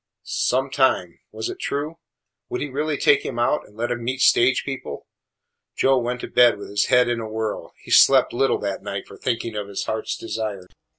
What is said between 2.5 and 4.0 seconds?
he really take him out and let